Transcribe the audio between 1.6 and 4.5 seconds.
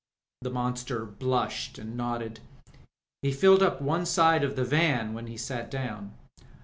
and nodded. He filled up one side